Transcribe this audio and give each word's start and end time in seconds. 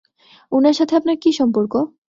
উনার 0.51 0.75
সাথে 0.79 0.93
আপনার 0.95 1.17
কী 1.23 1.31
সম্পর্ক? 1.39 1.73